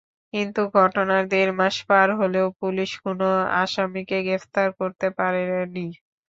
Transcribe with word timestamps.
কিন্তু 0.33 0.61
ঘটনার 0.75 1.23
দেড় 1.31 1.53
মাস 1.59 1.75
পার 1.87 2.07
হলেও 2.19 2.47
পুলিশ 2.61 2.91
কোনো 3.03 3.27
আসামিকে 3.61 4.17
গ্রেপ্তার 4.27 4.67
করতে 4.79 5.07
পারেনি। 5.17 5.85